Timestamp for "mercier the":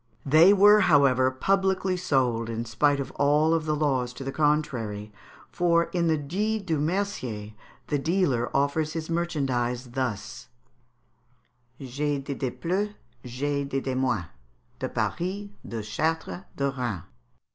6.79-7.99